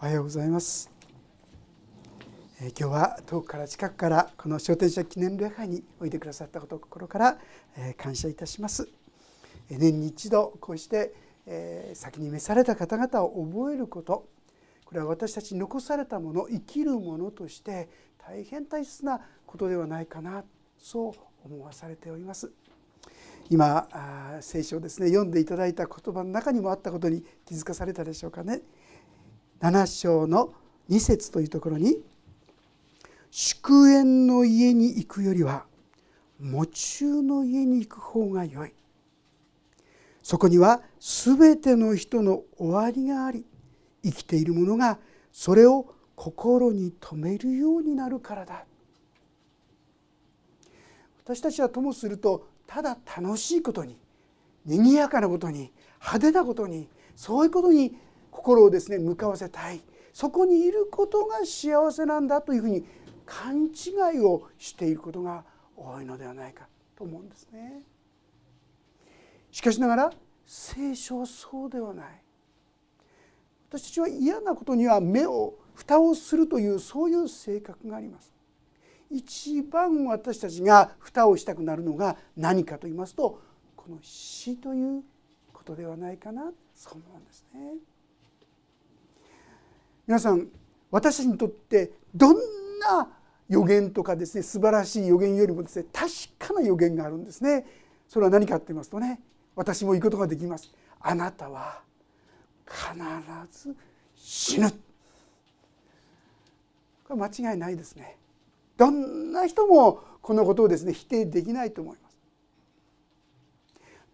[0.00, 0.88] おはようございます、
[2.60, 7.36] え、今日は遠くから近くからこの商店者記念礼拝においでくださったことを心から、
[7.76, 8.88] え、感謝いたします、
[9.68, 11.12] え、年に一度こうして、
[11.46, 14.28] え先に召された方々を覚えること。
[14.84, 17.88] これは私たちに残されたもの生きるものとして
[18.24, 20.44] 大変大切なことではないかな
[20.78, 21.12] そう
[21.44, 22.52] 思わされております。
[23.50, 23.88] 今
[24.40, 28.62] 聖書をですね読んでいただいた言葉の中にもあったことに気づかされたでしょうかね。
[29.60, 30.54] 7章の
[30.88, 32.00] 2節というところに
[33.30, 35.66] 「祝宴の家に行くよりは
[36.40, 38.72] 喪中の家に行く方がよい」
[40.22, 43.44] そこには全ての人の終わりがあり
[44.04, 44.98] 生きている者が
[45.32, 48.64] それを心に留めるようになるからだ。
[51.24, 53.98] 私たちはともするとただ楽しいことに
[54.64, 57.96] 賑やかなことに派手なことにそういうことに
[58.38, 59.80] 心をですね向かわせたい
[60.12, 62.84] そこにいることが幸せなんだというふうに
[63.26, 65.44] 勘違いをしていることが
[65.76, 67.82] 多いのではないかと思うんですね。
[69.50, 70.12] しかしながら
[70.46, 72.06] 聖書はそうではない
[73.68, 78.32] 私たちは嫌なことには目を蓋をするというそういう性格があります
[79.10, 83.40] 一番私たちが蓋をしたくなるのが何かと言いますと
[83.76, 85.02] この死という
[85.52, 87.74] ことではないかなそう思うんですね。
[90.08, 90.48] 皆さん
[90.90, 92.36] 私にとってどん
[92.80, 93.10] な
[93.46, 97.66] 予言とかですね素晴らしい予言よりもですね確かな予言があるんですね。
[98.08, 99.20] それは何かって言いますとね
[99.54, 100.72] 私も言うことができます。
[101.00, 101.82] あなたは
[102.66, 103.76] 必ず
[104.16, 104.70] 死ぬ。
[107.06, 108.16] これ間違いないですね。
[108.78, 112.18] どんな人もこのことをですね否定できないと思います。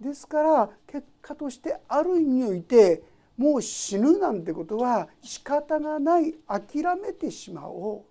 [0.01, 8.03] ですから結果としてある意味においてもう死ぬなんてことは仕方がない諦めてしまおうっ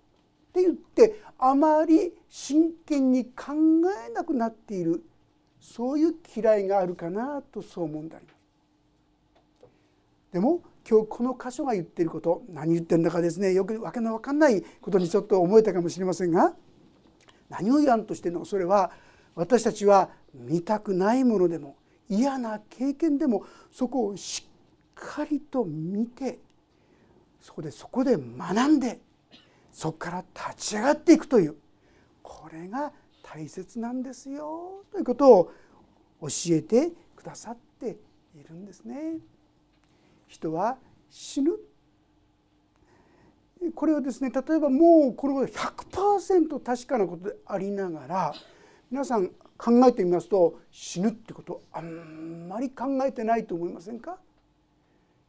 [0.53, 3.53] て言ってあまり真剣に考
[4.07, 5.03] えなくなっている
[5.59, 8.35] そういう嫌いがあるかなとそう思うんであります。
[10.33, 13.53] でも今日この箇所が言っていること何言ってるんだかですね。
[13.53, 16.53] よく訳の分かんないことにちょっと思えたかもしれませんが。
[17.49, 18.91] 何を言わんとしてるのかそれは。
[19.35, 21.75] 私たちは見たくないものでも
[22.09, 24.52] 嫌な経験でもそこをしっ
[25.03, 26.39] かりと見て
[27.41, 29.01] そこでそこで学んで
[29.71, 31.55] そこから立ち上がっていくという
[32.21, 35.51] これが大切なんですよということを
[36.21, 37.97] 教えてくださって
[38.35, 39.17] いるんですね。
[40.27, 40.77] 人は
[41.09, 41.51] 死ぬ
[43.75, 48.33] これはですね例えばもうこれは100%確かなことでありながら
[48.91, 54.17] 皆さん考えてみますと死ぬってことあんまり考えてないと思いませんか？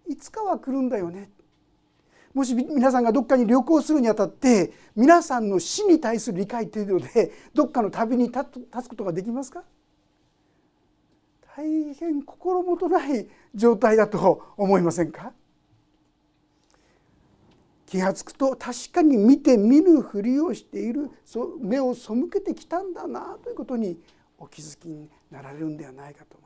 [0.06, 1.30] いつかは来るんだよね。
[2.32, 8.44] もし皆さんがどっかに旅行するにあたって皆さんの死に対する理解程度でどっかの旅に立
[8.82, 9.62] つことができますか？
[11.56, 15.32] 大変心もとない状態だと思いませんか？
[17.86, 21.10] 気が付くと確かに見て見ぬふりをしている
[21.60, 23.96] 目を背けてきたんだなということに
[24.36, 26.43] お気づきになられるんではないかと。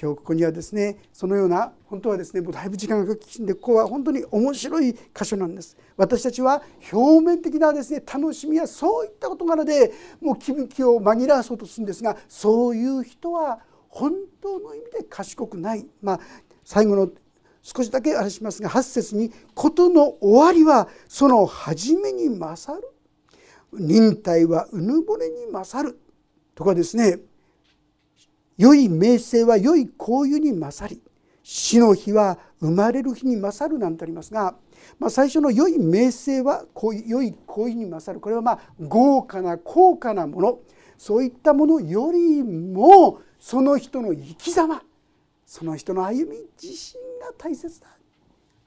[0.00, 5.76] 今日ここにはですねそのような本当はですねもうだいぶ時間がかかってここは本当に面白い箇所なんです。
[5.96, 15.86] 私たちは表面的なですね楽しみやそういった事柄でもう気分気を紛らわそうとするんですがそういう人は本当の意味で賢くない。
[16.00, 16.20] まあ
[16.64, 17.10] 最後の
[17.62, 22.88] 少しだけあれしますが8節に「事の終わりはその初めに勝る」
[23.72, 25.98] 「忍耐はうぬぼれに勝る」
[26.54, 27.20] とかですね
[28.58, 31.00] 良い名声は良い交友に勝り
[31.42, 34.54] 死の日は生まれる日に勝るなんてありますが、
[34.98, 36.64] まあ、最初の良い名声は
[37.06, 38.20] 良い行為に勝る。
[38.20, 40.58] これはまあ豪華な高価なもの。
[40.96, 44.82] そういったものよりもその人の生き様
[45.44, 47.88] その人の歩み自身が大切だ。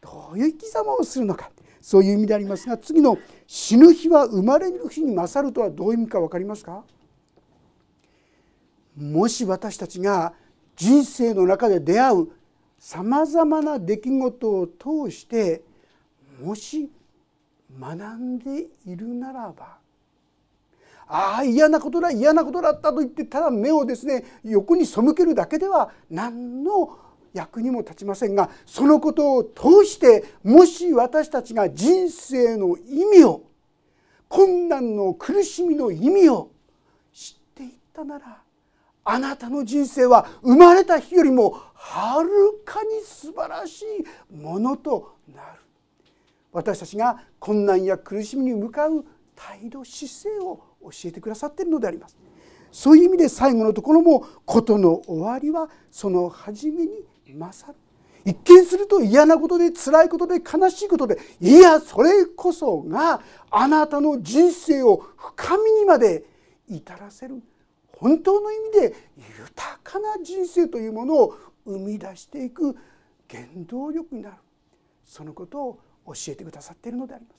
[0.01, 1.49] どういう生き様をするのか。
[1.81, 3.17] そういう意味でありますが次の
[3.47, 6.83] 「死ぬ日は生まれる日に勝る」とはどういう意味か分かりますか？
[8.97, 10.33] もし私たちが
[10.75, 12.27] 人生の中で出会う
[12.77, 15.63] さまざまな出来事を通して
[16.41, 16.89] もし
[17.79, 19.77] 学んでいるならば
[21.07, 26.97] ああ嫌なことだ嫌なことだったと言ってただ目をですね横に背けるだけでは何の
[27.33, 33.43] 役にも立ちませんがそのことを通してもし私たちが人生の意味を
[34.27, 36.49] 困難の苦しみの意味を
[37.13, 38.44] 知っていったなら
[39.05, 42.29] あなたの人生は生まれた日よりもはる
[42.65, 43.83] かに素晴らし
[44.31, 45.61] いものとなる。
[46.51, 49.05] 私たちが困難や苦しみに向かう
[49.35, 52.17] 態度姿勢を教えてくださっているのであります。
[52.71, 57.05] そういう意味で最後のところも事の終わりはその初めに
[57.37, 57.79] 勝る
[58.25, 63.21] 一見すると嫌なことで辛いことで悲しいことでいやそれこそが
[63.51, 66.25] あなたの人生を深みにまで
[66.67, 67.41] 至らせる。
[67.97, 68.95] 本当の意味で
[69.39, 72.75] 豊かな人生というものを生み出していく
[73.29, 74.35] 原動力になる。
[75.03, 77.35] そのことを教えてくださっているのであります。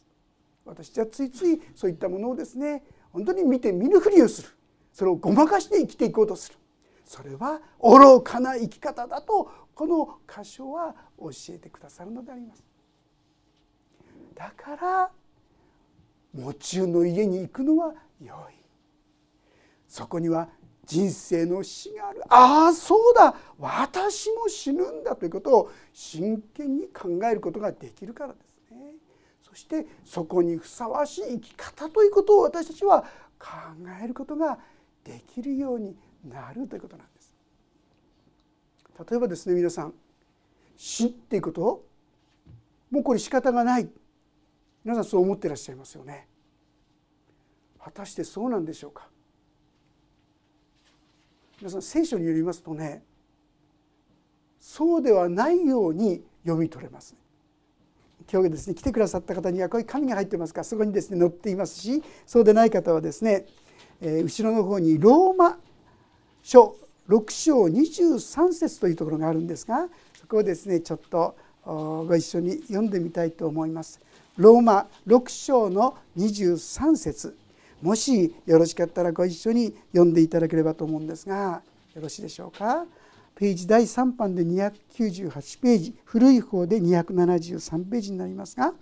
[0.65, 4.49] 私はついついそういったものをですね本当に見て見ぬふりをする。
[4.93, 6.57] それをごまかして生きていこうとする。
[7.05, 12.65] それは愚かな生き方だとこの箇所は教えてくださるのであります。
[14.35, 15.11] だから
[16.35, 18.66] 喪中の家に行くのは良い。
[19.89, 20.49] そこには
[20.85, 22.23] 人生の死がある。
[22.29, 23.35] ああそうだ。
[23.59, 28.39] 私も死ぬんだということを真剣に考えることができるからで
[28.69, 28.93] すね。
[29.43, 33.03] そしてそこにふさわしい生き方ということを私たちは
[33.39, 33.49] 考
[34.03, 34.59] えることが
[35.03, 35.97] できるように
[36.29, 37.35] なるということなんです。
[39.11, 39.95] 例えばですね皆さん
[40.77, 41.85] 死っていうこと
[42.91, 43.89] もうこれ仕方がない。
[44.85, 46.29] 皆さんそう思ってらっしゃいますよね。
[47.83, 49.09] 果たしてそうなんでしょうか？
[51.61, 53.03] 皆さん聖書によりますとね
[54.61, 57.15] そうではないように読み取れます
[58.31, 63.47] 今日ですね来てくださった方にはこういう紙が入ってますからそこにですね載っていますしそうでない方はですね、
[64.01, 65.59] えー、後ろの方にローマ
[66.43, 66.77] 書
[67.09, 69.89] 6章23節というところがあるんですが
[70.21, 74.01] そこをですねちょっとご一緒に読んでみたいと思います。
[74.37, 77.37] ローマ6章の23節
[77.83, 81.63] もしよろしかったらご一緒に読んでいただければと思うんですが
[81.95, 82.85] よろしいでしょうか？
[83.35, 88.73] ページ第3版で298ページ古い方で273ページになりますが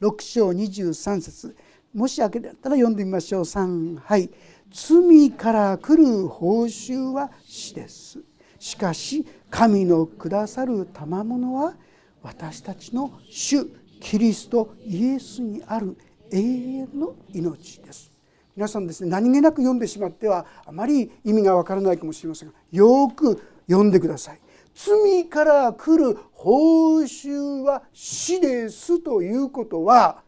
[0.00, 1.56] 6章23節
[1.92, 3.42] もし開けたら読んでみましょう。
[3.42, 4.28] 3はい。
[4.72, 8.18] 罪から来る報酬は死です。
[8.58, 11.74] しかし神のくださる賜物は
[12.22, 13.64] 私たちの主
[14.00, 15.96] キリストイエスにある。
[16.34, 18.10] 永遠の命です。
[18.56, 24.40] 皆さんですね何気なく読んでしまってはあまり意味がわからないかもしれませんがよく読んでください。
[24.74, 30.22] 罪から来る報酬は死ですということは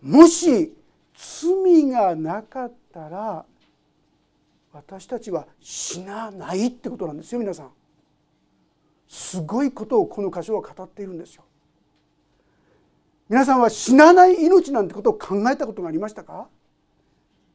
[0.00, 0.74] もし
[1.14, 3.44] 罪がなかったら
[4.72, 7.70] 私たちは死なないってことなんですよ皆さん。
[9.06, 11.44] すごいことをこの箇所は語っているんですよ。
[13.32, 16.48] 皆さんは死なない命なんてことを考えたことがありましたか？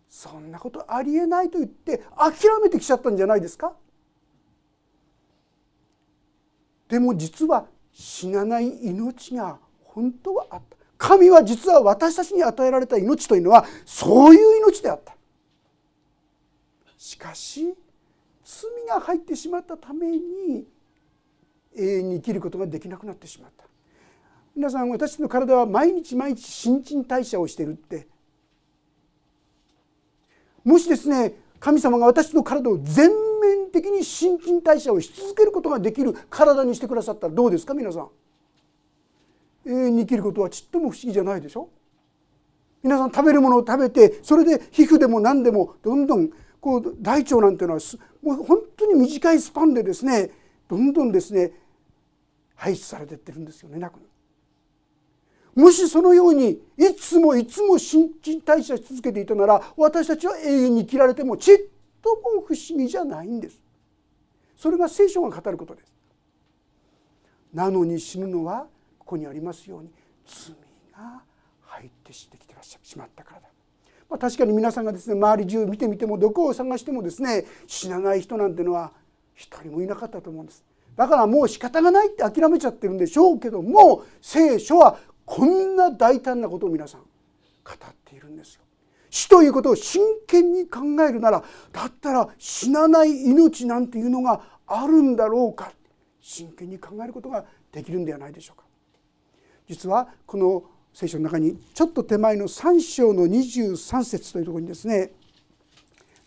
[0.09, 3.73] そんなことありえないと言って諦めてきちゃったんじゃないですか？
[6.89, 10.77] でも実は死なない命が本当はあった。
[10.97, 15.15] 神は実は私たちに与えられた命というのはそういう命であった。
[16.97, 17.75] しかし
[18.43, 20.65] 罪が入ってしまったために
[21.77, 23.66] 永遠に生きることができなくなってしまった。
[24.57, 28.07] 皆さん私の体は毎日毎日新陳代謝をしてるって。
[30.63, 38.09] もしですね神様が私の体を全面的に新陳代謝をし続けることができる体にしてくださったらどうですか皆さん。
[39.67, 41.69] 永遠に生きることはちっとも不思議じゃないでしょ。
[42.81, 47.81] 皆さん食べるものを食べてそれで皮膚でも何でもどんどんこう大腸なんていうのは
[48.23, 50.31] もう本当に短いスパンでですね
[50.67, 51.51] どんどんですね
[52.55, 53.99] 排出されていってるんですよねなく
[55.57, 61.57] もしそのようにいつもいつも新陳代謝し続けていたなら私たちは永遠に生きられてもちっ
[61.99, 63.59] とも不思議じゃないんです。
[64.55, 65.91] それが聖書が語ることです。
[67.51, 68.67] なのに死ぬのは
[68.99, 69.89] ここにありますように
[70.27, 70.53] 罪
[70.95, 71.23] が
[71.61, 73.47] 入ってしてきてしまったからだ、
[74.11, 78.91] まあ、確かに皆さんがですね周り中見てみてもどこを探してもですね死なない人なんてのは
[79.33, 80.63] 一人もいなかったと思うんです。
[80.97, 84.97] だからもう仕方がないって諦めちゃってるんでしょうけども聖書は
[85.27, 87.07] こんな大胆なことを皆さん語
[87.73, 88.61] っているんですよ。
[89.09, 91.43] 死ということを真剣に考えるなら
[91.73, 95.73] だったら死なない命なんていうのがあるんだろうか
[96.21, 97.43] 真剣に考えることが
[97.73, 98.65] できるんではないでしょうか。
[99.67, 105.11] 実はこの聖書の中にちょっと手前の3章の23節というところにですね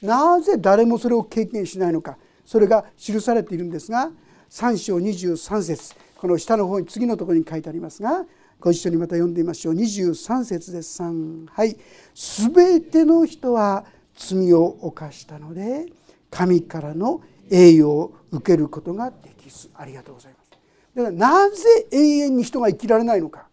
[0.02, 4.10] なぜ誰もそれを経験しないのかそれが記されているんですが
[4.50, 8.26] 3章23節この下の方に次のところに書いてありますが
[8.60, 9.74] ご一緒にまた読んでみましょう。
[9.74, 11.76] 23節です3はい
[12.14, 15.86] 「すべての人は罪を犯したので
[16.30, 20.50] 神からの栄誉を受けることができず」ありがとうございます。
[20.94, 23.48] だからなぜ永遠に人が生きられないのか。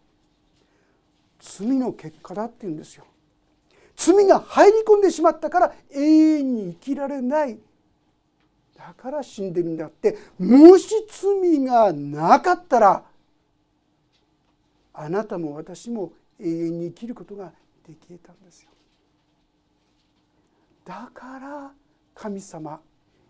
[1.40, 3.04] 罪の結果だっていうんですよ。
[3.96, 6.00] 罪が入り込んでしまったから永
[6.38, 7.58] 遠に生きられない。
[8.76, 10.18] だから死んでるんであって。
[10.38, 13.04] もし罪がなかったら
[15.00, 17.52] あなたも私も永遠に生きることが
[17.86, 18.70] できたんですよ。
[20.84, 21.70] だから
[22.14, 22.80] 神様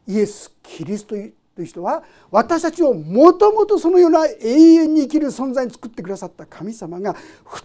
[0.07, 7.17] イエス・キリストという人は私たちをもともとそのような永遠に生きる存在に作ってくださった神様が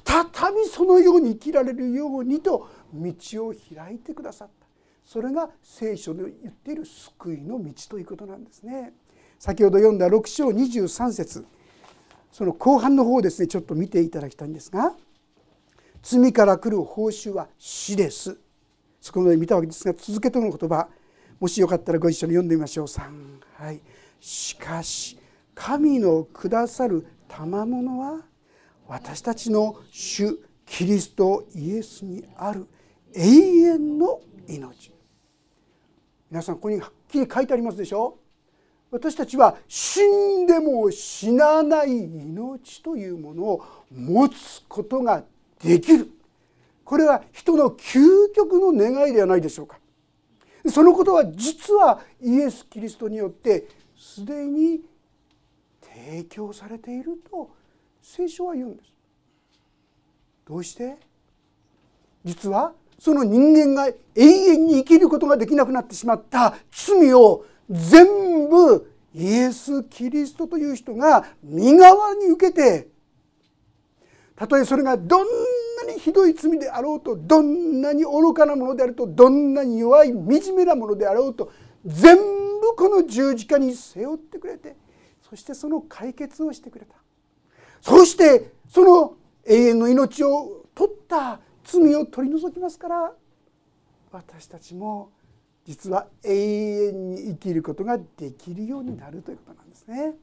[0.04, 4.68] 再びそのように生きられるようにと道を開いてくださった
[5.06, 8.94] それが聖書で言っている救いの道ということなんですね。
[9.38, 11.46] 先ほど読んだ6章23節
[12.34, 14.96] その後半の方をですねちょっと見ていただきたいんですが
[16.02, 18.38] 「罪から来る報酬は死です」
[19.00, 20.90] そこまで見たわけですが続けての言葉
[21.40, 22.86] もしよかったらご一緒に読んでみましょう。
[22.88, 23.82] 3はい。
[24.20, 25.20] しかし
[25.54, 28.22] 神のくださる賜物は
[28.88, 32.66] 私たちの主キリストイエスにある
[33.14, 34.94] 永遠の命。
[36.32, 38.18] 皆さんここにはっきり書いてありますでしょ？
[38.18, 38.23] う
[38.94, 45.24] 私たちは死んでも死なない命というものを持つことが
[45.60, 46.12] できる。
[46.86, 49.80] これは人の究極の願いではないでしょうか。
[50.70, 54.82] そのことは実はイエス・キリストによってすでに
[55.82, 57.50] 提供されていると
[58.00, 58.92] 聖書は言うんです。
[60.48, 60.98] どうして？
[62.24, 72.88] 実はその人間が永遠に生きることができなくなってしまった罪を全部イエス・キリストという人が身代わりに受けて
[74.36, 75.28] たとえそれがどん
[75.86, 81.52] なにひどい罪であろうとどんなに愚かなものであるとどんなに弱い惨めなものであろうと
[81.86, 84.76] 全部この十字架に背負ってくれて
[85.22, 86.96] そしてその解決をしてくれた。
[87.82, 89.16] そしてその
[89.46, 93.14] 永遠の命を取った罪を取り除きますから
[94.12, 95.12] 私たちも
[95.66, 100.14] 実は永遠に生きることができるようになるということなんですね。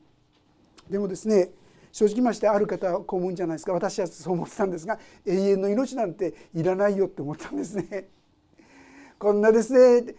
[0.89, 1.51] でもですね
[1.93, 8.09] 正直ましてある方はこう思うんじゃないですか私はそう思ってたんですが永遠の命なんていらないよって思ったんですね。
[9.19, 9.73] こんなです
[10.05, 10.15] ね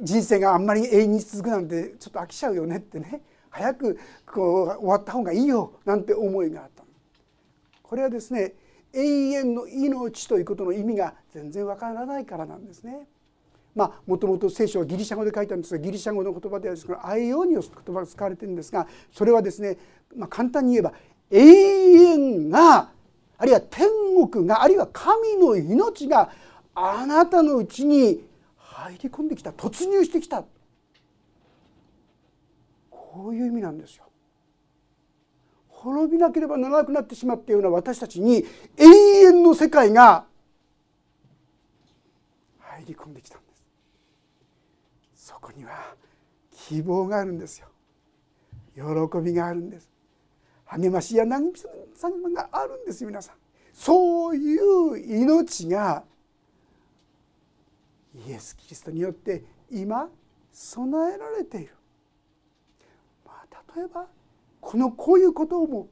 [0.00, 6.84] 人生があんまり永遠に続くなんてちょっと飽きちゃうよねってね早くこう終わった方がいいよなんて思いがあった
[7.82, 8.54] これはですね
[8.94, 13.06] 永遠の命ということの意味が全然わからないからなんですね。
[13.74, 19.76] まあもともと聖書はギリシャ語で書いてあるんですがギリシャ語の言葉ではですねアイオニオスという言葉が使われているんですがそれはですね、
[20.16, 20.92] まあ、簡単に言えば
[21.30, 22.90] 永遠が
[23.38, 23.88] あるいは天
[24.28, 26.30] 国があるいは神の命が
[26.74, 28.24] あなたのうちに
[28.56, 30.44] 入り込んできた突入してきた
[32.90, 34.04] こういう意味なんですよ。
[35.68, 38.44] 滅びなければならなくなってしまったような私たちに
[38.76, 40.26] 永遠の世界が
[42.58, 43.40] 入り込んできたん
[45.30, 45.94] そこには
[46.50, 47.68] 希望があるんですよ。
[48.74, 48.82] 喜
[49.20, 49.88] びがあるんです。
[50.64, 51.52] 励ましや慰
[52.26, 53.36] めがあるんです皆さん。
[53.72, 56.02] そういう命が
[58.26, 60.08] イエス・キリストによって今
[60.50, 61.76] 備えられている、
[63.24, 64.08] まあ、例えば
[64.60, 65.88] このこういうことをも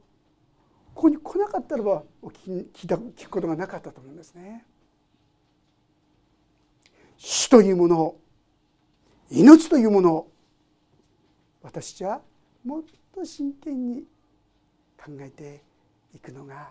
[0.93, 4.65] ここに来なかったらば聞いた聞くことがなかったと思うんですね。
[7.15, 8.19] 死というものを
[9.31, 10.31] 命というものを
[11.61, 12.21] 私は
[12.65, 12.83] もっ
[13.13, 14.03] と真剣に
[14.97, 15.63] 考えて
[16.15, 16.69] いくのが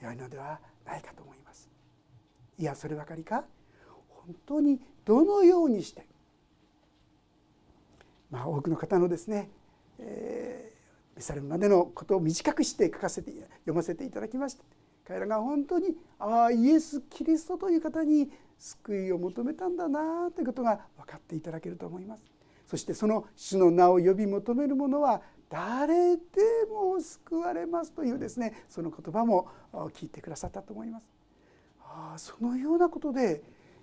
[0.00, 1.68] 良いのではないかと思います。
[2.58, 3.44] いやそればかりか？
[4.08, 6.06] 本当にどのようにして？
[8.30, 9.50] まあ多くの方のですね、
[9.98, 10.72] え
[11.16, 14.64] 召されるまでのことを短くして書かせて読ませていただきました
[15.06, 22.22] 彼らが本当にああイエス・キリストという方に救いを求めたんだなということが分かっていただけると思います。
[22.66, 26.22] そしてその主の名を呼び求める者は誰で
[26.68, 29.48] も救われますというですねその言葉も
[29.94, 31.08] 聞いてくださったと思います。
[31.80, 33.42] ああそのようなことで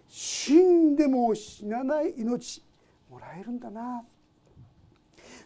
[0.10, 2.62] 死んでも死なない命
[3.10, 4.04] もらえるんだな。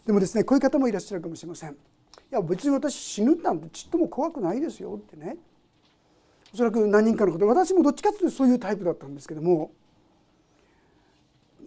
[0.04, 1.72] でもですねこういう方もいらっしゃるかもしれません。
[1.72, 1.74] い
[2.30, 5.36] や別に私死ぬなんてちっとも怖くないですよってね。
[6.52, 9.70] おそらく何人かのこと私もどっちかというとそういうタイプだったんですけども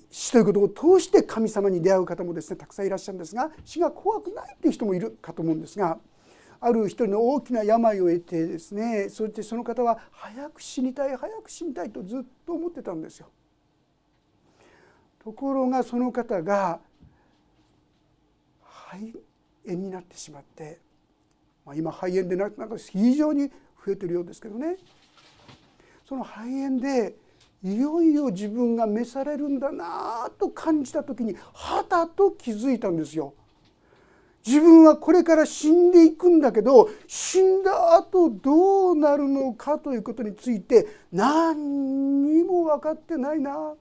[0.09, 5.97] 死ということを通して神様に出会う方もですねたくさんいらっしゃるんですが死が怖くないっていう人もいるかと思うんですが
[6.59, 13.27] ある一人の大きな病を得てですねそしてその方は早く死にたい早く死にたいとずっと思ってたんですよ。
[15.23, 16.79] ところがその方が
[18.63, 19.13] 肺
[19.65, 20.79] 炎になってしまって、
[21.65, 23.51] まあ、今肺炎でなんか非常に
[23.85, 24.77] 増えてるようですけどね
[26.07, 27.15] その肺炎で
[27.63, 33.33] いよいよ自分が召されるんだなと感じた時にはたと気づいたんですよ。
[34.45, 43.75] 自分はこれから死んでいくんだけど死んだ後どうなるのかということについて何にも分かってないな。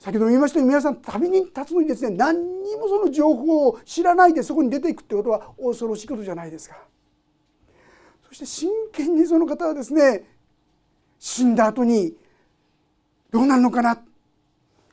[0.00, 6.78] 先ほど言いましたように皆さん旅に立つのにですね何にもその情報を知らないでそこに出ていくってことは恐ろしいことじゃないですか。
[8.26, 10.24] そして真剣にその方はですね
[11.18, 12.14] 死んだ後に
[13.30, 14.00] どうなるのかな？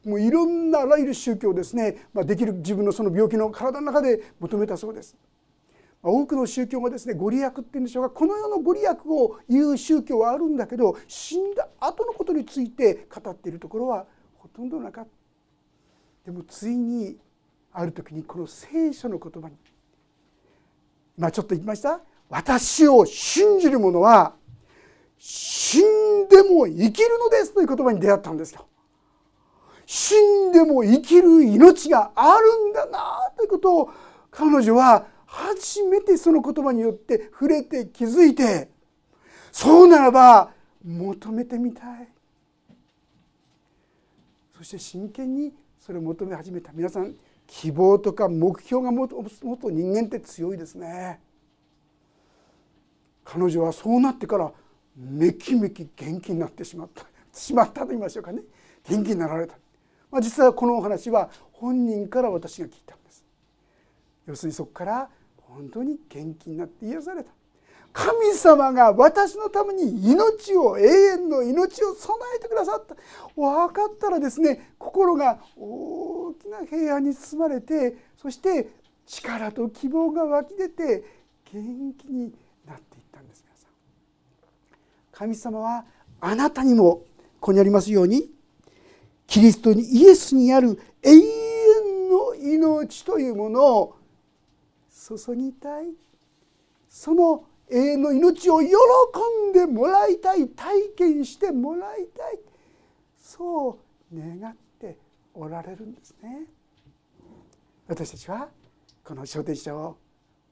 [0.04, 5.16] もういろんなあらゆる宗教をですね、まあ、できる自分のその病気の体の中で求めたそうです。
[6.04, 14.06] 多くの宗教がですねご利益っていうんでしょうかこの世のご利益を言う宗教はあるんだけど死んだ後のことについて語っているところは
[14.54, 15.10] ほとんどなかった。
[16.26, 17.18] でもついに
[17.72, 19.56] ある時にこの聖書の言葉に
[21.18, 22.02] まちょっと言いました？
[22.30, 24.34] 私を信じる者は
[25.18, 28.68] 死んでも生きるのですという言葉に出会ったんですよ。
[29.86, 30.16] 死
[30.50, 33.90] んでも生きる命があるんだなということを
[34.30, 38.70] 彼女は初めてその言葉によって触れて気づいて
[39.52, 40.52] そうならば
[40.86, 42.10] 求めてみたい。
[44.58, 46.72] そして真剣にそれを求め始めた。
[46.74, 47.14] 皆さん
[47.46, 51.22] 希望とか目標がもっと人間って強いですね。
[53.24, 54.52] 彼女はそうなってから
[54.96, 57.06] めきめき元気になってしまった。
[57.32, 58.42] しまったと言いましょうかね。
[58.90, 59.56] 元気になられた。
[60.10, 63.24] まあ、実はこのお話は本人から私が聞いたんです。
[64.26, 65.10] 要するにそこから
[65.42, 67.30] 本当に元気になって癒された。
[67.98, 72.96] 神様が私のために命を永遠の命を備えてくださった。
[73.36, 78.70] 分かったらですね心が大きな平安に包まれてそして
[79.08, 81.04] 力と希望が湧き出て
[81.52, 82.32] 元気に
[82.68, 83.68] なっていったんです皆さ。
[83.68, 83.72] ん
[85.12, 85.84] 神様は
[86.22, 86.98] あなたにも
[87.40, 88.30] ここにありますように
[89.26, 93.96] キリストにイエスにある永遠の命というものを
[95.10, 95.88] 注ぎたい。
[96.90, 98.68] その永遠の命を喜
[99.50, 102.40] んでもらいたい体験してもらいたい。
[103.18, 103.78] そ
[104.12, 104.98] う願って
[105.34, 106.46] おられるんですね。
[107.88, 108.50] 私たちは
[109.04, 109.98] この小天使を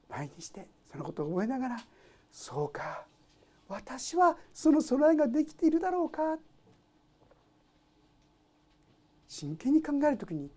[0.08, 1.76] 前にしてそのことを覚えながら
[2.30, 3.04] そうか
[3.68, 6.38] 私はその備えができているだろうか。
[9.28, 10.50] 真剣に考える時に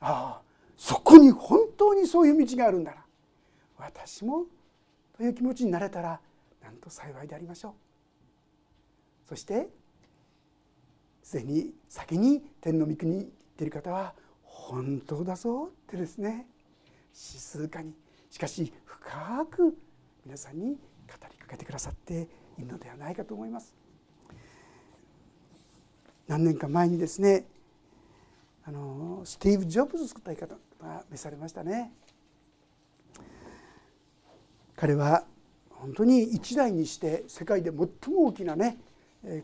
[0.00, 0.42] ああ
[0.76, 3.04] そこに本当にそういう道があるんだな。
[3.78, 4.46] 私も
[5.16, 6.20] という気持ちになれたら
[6.62, 7.72] なんと幸いでありましょう。
[9.28, 9.68] そして
[11.22, 16.46] すでに先に天の御国に行っている方は本当だぞってですね。
[17.12, 17.94] 静かに。
[18.30, 19.78] しかし深く
[20.24, 20.76] 皆さんに語
[21.30, 23.74] りかけてくださっているのではないかと思います。
[26.26, 27.46] 何年か前にですね
[28.64, 31.92] あのスティーブ・ジョブズという方が召されましたね。
[34.76, 35.24] 彼は
[35.70, 38.78] 本当に一代にして世界で最も大きなね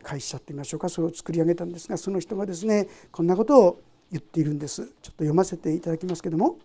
[0.03, 4.83] 会社って言いましょうかそれを作り上げたんですがその人がですねこんなことを言っているんです。
[4.83, 6.57] ちょっと読ませていただきますけども。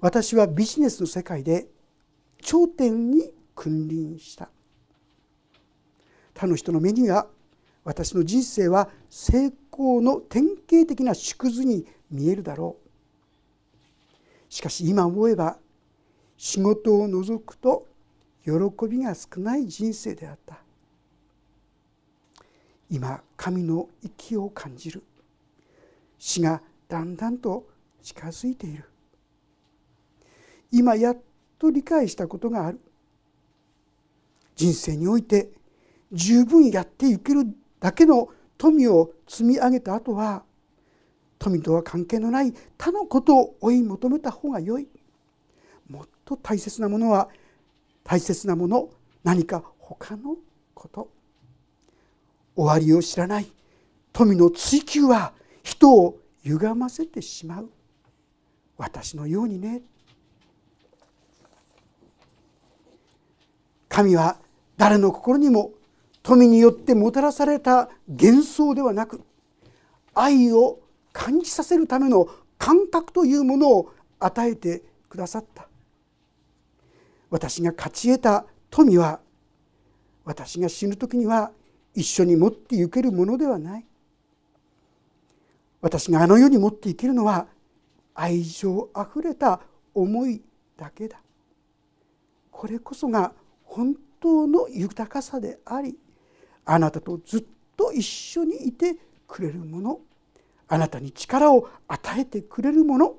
[0.00, 1.66] 私はビジネスの世界で
[2.40, 4.48] 頂点に君臨した。
[6.32, 7.26] 他の人の目には
[7.84, 12.90] 私の人生は成功の典型的な縮図に見えるだろう。
[14.48, 15.58] しかし今思えば
[16.42, 17.86] 仕事を除くと
[18.46, 18.52] 喜
[18.88, 20.56] びが少ない人生であった。
[22.88, 25.02] 今神の息を感じる。
[26.18, 27.68] 死がだんだんと
[28.02, 28.84] 近づいている。
[30.72, 31.18] 今やっ
[31.58, 32.80] と理解したことがある。
[34.56, 35.50] 人生において
[36.10, 40.42] 十分やっていけるだけの富を積み上げた後は
[41.38, 44.88] 富とは関係のない他のことを追い求めた方がよい。
[46.30, 47.28] と大切なものは
[48.04, 48.90] 大切なもの
[49.24, 50.36] 何か他の
[50.74, 51.10] こと。
[52.56, 53.50] 終わりを知らない。
[54.12, 57.70] 富の追求は人を歪ませてしまう。
[58.76, 59.82] 私のようにね。
[63.88, 64.38] 神は
[64.76, 65.72] 誰の心にも
[66.22, 69.20] 富によってもたらされた幻想ではなく
[70.14, 70.78] 愛を
[71.12, 75.69] 感じさせるための感覚というものを与えてくださった。
[77.30, 79.20] 私が勝ち得た富は
[80.24, 81.52] 私が死ぬ時には
[81.94, 83.86] 一緒に持って行けるものではない。
[85.80, 87.46] 私があの世に持っていけるのは
[88.14, 89.60] 愛情あふれた
[89.94, 90.42] 思い
[90.76, 91.20] だけだ。
[92.50, 93.32] これこそが
[93.64, 95.96] 本当の豊かさであり
[96.64, 97.44] あなたとずっ
[97.76, 100.00] と一緒にいてくれるもの。
[100.68, 103.14] あなたに力を与えてくれるもの。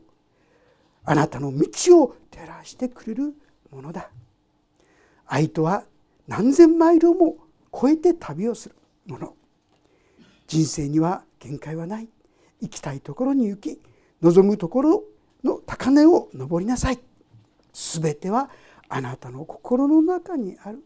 [1.04, 3.34] あなたの道を照らしてくれるもの
[3.71, 4.10] ものだ。
[5.25, 5.86] 愛とは
[6.27, 7.38] 何千マイルも
[7.73, 8.75] 超えて旅をする
[9.07, 9.36] もの。
[10.47, 12.10] 人生には限界はない。
[12.62, 13.81] 行きたいところに行き
[14.21, 15.03] 望むところ
[15.43, 16.99] の高値を登りなさい。
[17.73, 18.49] 全ては
[18.89, 20.84] あなたの心の中にある。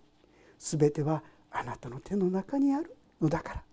[0.60, 3.64] 全てはあなたの手の中にあるのだから。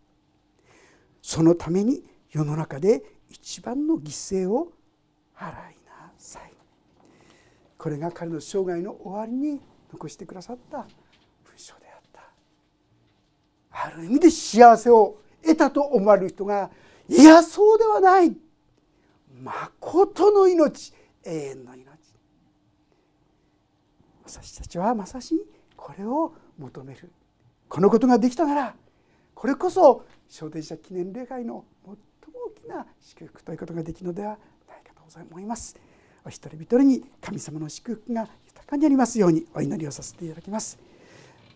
[1.20, 4.72] そのために世の中で一番の犠牲を
[5.36, 5.81] 払い
[7.82, 9.60] これが彼の生涯の終わりに
[9.92, 10.86] 残してくださった文
[11.56, 12.20] 章であった。
[13.72, 16.70] ある意味で幸せを得たと思われる人が
[17.08, 18.36] いやそうではない。
[19.42, 21.88] まことの命永遠の命。
[24.26, 25.44] 私たちはまさし
[25.76, 27.10] これを求める。
[27.68, 28.76] このことができたなら
[29.34, 31.96] これこそ昇天者記念礼拝の最も
[32.46, 35.76] 大きな祝福ということができるのではないかと思います。
[36.24, 40.78] お一人一人に神様の祝福が豊かにありますようにお祈りをさせていただきます。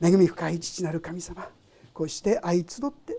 [0.02, 1.48] 恵み深い父なる神様
[1.94, 3.18] こうして愛集って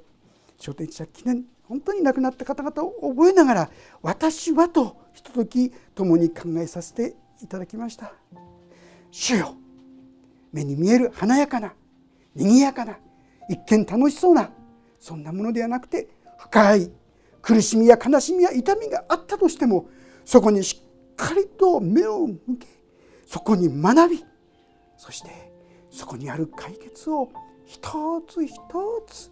[0.59, 3.69] 昇天者記念本当に亡くなった方々を覚えながら
[4.01, 8.13] 私はとひととき共に考えさせていただきました。
[9.11, 9.55] 主よ
[10.51, 11.73] 目に見える華やかな
[12.35, 12.97] 賑やかな
[13.49, 14.51] 一見楽しそうな
[14.99, 16.07] そんなものではなくて
[16.37, 16.91] 深い
[17.41, 19.89] 苦しみや悲しみや痛みがあったとしても
[20.25, 20.86] そこにしっ
[21.17, 22.67] かりと目を向け
[23.25, 24.23] そこに学び
[24.97, 25.51] そして
[25.89, 27.29] そこにある解決を
[27.65, 28.55] 一つ一
[29.07, 29.31] つ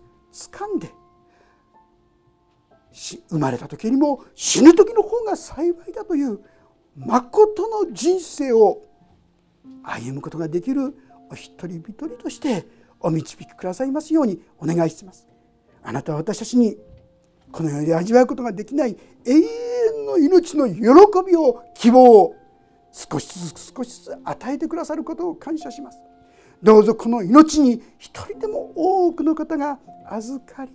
[0.52, 0.90] 掴んで
[3.30, 6.40] 生まれた時にも死ぬ時の方が幸いだという
[6.96, 8.84] まことの人生を
[9.84, 10.96] 歩むことができる
[11.30, 12.66] お一人一人として
[13.00, 15.28] お導きくださいますようにお願いします。
[15.84, 16.78] あなたは私たちに
[17.56, 19.42] この世で味わうことができない永遠
[20.06, 20.82] の命の喜
[21.26, 22.36] びを希望を
[22.92, 25.98] 少しずつ少しずつ与えてくださることを感謝します。
[26.62, 30.72] どうぞこの命に一人でも多くの方が預かり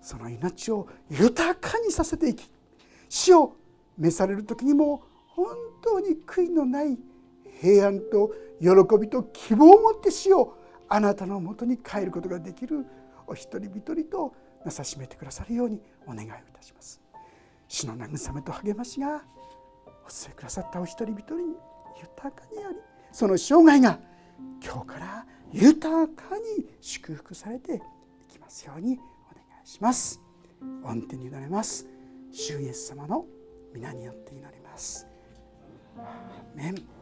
[0.00, 2.48] その命を豊かにさせていき
[3.08, 3.56] 死を
[3.98, 6.96] 召される時にも本当に悔いのない
[7.60, 8.68] 平安と喜
[9.00, 10.56] びと希望を持って死を
[10.88, 12.86] あなたのもとに帰ることができる
[13.26, 17.00] お一人一人となさしめてくださるようにお願いをいたします。
[17.68, 19.22] 主の慰めと励ましが
[19.86, 21.44] お伝えくださったお一人一人に
[22.00, 22.76] 豊かにあり
[23.12, 23.98] その生涯が
[24.62, 27.78] 今日から豊かに祝福されてい
[28.28, 30.20] きますようにお願いします。
[30.82, 31.86] 御手に委ねます。
[32.30, 33.26] 主イエス様の
[33.74, 35.06] 皆によって祈ります。
[35.98, 37.01] アーメン